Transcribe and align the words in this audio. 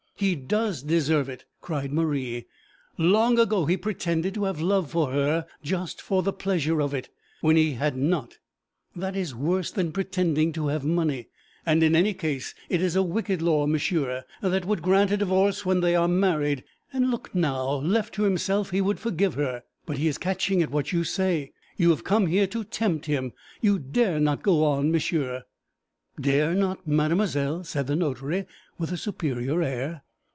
'He 0.17 0.35
does 0.35 0.83
deserve 0.83 1.29
it,' 1.29 1.45
cried 1.61 1.91
Marie. 1.91 2.45
'Long 2.95 3.39
ago 3.39 3.65
he 3.65 3.75
pretended 3.75 4.35
to 4.35 4.43
have 4.43 4.61
love 4.61 4.91
for 4.91 5.11
her, 5.11 5.47
just 5.63 5.99
for 5.99 6.21
the 6.21 6.31
pleasure 6.31 6.79
of 6.79 6.93
it, 6.93 7.09
when 7.39 7.55
he 7.55 7.71
had 7.71 7.97
not 7.97 8.37
that 8.95 9.15
is 9.15 9.33
worse 9.33 9.71
than 9.71 9.91
pretending 9.91 10.53
to 10.53 10.67
have 10.67 10.83
money! 10.85 11.29
And 11.65 11.81
in 11.81 11.95
any 11.95 12.13
case, 12.13 12.53
it 12.69 12.83
is 12.83 12.95
a 12.95 13.01
wicked 13.01 13.41
law, 13.41 13.65
monsieur, 13.65 14.23
that 14.43 14.63
would 14.63 14.83
grant 14.83 15.09
a 15.09 15.17
divorce 15.17 15.65
when 15.65 15.81
they 15.81 15.95
are 15.95 16.07
married, 16.07 16.63
and 16.93 17.09
look 17.09 17.33
now 17.33 17.77
left 17.77 18.13
to 18.13 18.21
himself 18.21 18.69
he 18.69 18.79
will 18.79 18.97
forgive 18.97 19.33
her, 19.33 19.63
but 19.87 19.97
he 19.97 20.07
is 20.07 20.19
catching 20.19 20.61
at 20.61 20.69
what 20.69 20.91
you 20.91 21.03
say. 21.03 21.51
You 21.77 21.89
have 21.89 22.03
come 22.03 22.27
here 22.27 22.45
to 22.45 22.63
tempt 22.63 23.07
him! 23.07 23.33
You 23.59 23.79
dare 23.79 24.19
not 24.19 24.43
go 24.43 24.65
on, 24.65 24.91
monsieur!' 24.91 25.45
'Dare 26.19 26.53
not, 26.53 26.85
mademoiselle?' 26.87 27.63
said 27.63 27.87
the 27.87 27.95
notary, 27.95 28.45
with 28.77 28.91
a 28.91 28.97
superior 28.97 29.63
air. 29.63 30.03